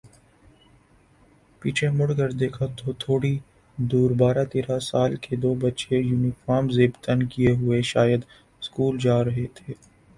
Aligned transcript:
پیچھے 1.61 1.87
مڑ 1.97 2.09
کر 2.19 2.29
دیکھا 2.41 2.65
تو 2.77 2.87
تھوڑی 3.03 3.33
دوربارہ 3.77 4.43
تیرہ 4.53 4.77
سال 4.89 5.11
کے 5.23 5.33
دو 5.43 5.51
بچے 5.61 5.95
یونیفارم 6.01 6.65
زیب 6.75 6.91
تن 7.03 7.19
کئے 7.31 7.51
ہوئے 7.59 7.81
شاید 7.91 8.21
سکول 8.61 8.93
جارہے 9.05 9.45
تھے 9.55 9.71